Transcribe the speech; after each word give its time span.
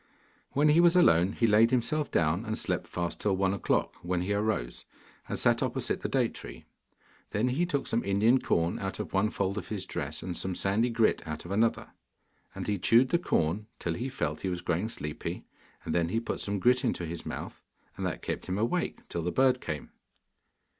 When 0.53 0.69
he 0.69 0.79
was 0.79 0.95
alone, 0.95 1.33
he 1.33 1.45
laid 1.45 1.69
himself 1.69 2.09
down 2.09 2.43
and 2.43 2.57
slept 2.57 2.87
fast 2.87 3.21
till 3.21 3.35
one 3.37 3.53
o'clock, 3.53 3.97
when 4.01 4.21
he 4.21 4.33
arose, 4.33 4.83
and 5.29 5.37
sat 5.37 5.61
opposite 5.61 6.01
the 6.01 6.09
date 6.09 6.33
tree. 6.33 6.65
Then 7.29 7.49
he 7.49 7.67
took 7.67 7.85
some 7.85 8.03
Indian 8.03 8.41
corn 8.41 8.79
out 8.79 8.97
of 8.97 9.13
one 9.13 9.29
fold 9.29 9.59
of 9.59 9.67
his 9.67 9.85
dress, 9.85 10.23
and 10.23 10.35
some 10.35 10.55
sandy 10.55 10.89
grit 10.89 11.21
out 11.27 11.45
of 11.45 11.51
another. 11.51 11.91
And 12.55 12.65
he 12.65 12.79
chewed 12.79 13.09
the 13.09 13.19
corn 13.19 13.67
till 13.77 13.93
he 13.93 14.09
felt 14.09 14.41
he 14.41 14.49
was 14.49 14.61
growing 14.61 14.89
sleepy, 14.89 15.45
and 15.85 15.93
then 15.93 16.09
he 16.09 16.19
put 16.19 16.39
some 16.39 16.57
grit 16.57 16.83
into 16.83 17.05
his 17.05 17.23
mouth, 17.23 17.61
and 17.95 18.03
that 18.03 18.23
kept 18.23 18.47
him 18.47 18.57
awake 18.57 19.07
till 19.07 19.21
the 19.21 19.31
bird 19.31 19.61
came. 19.61 19.91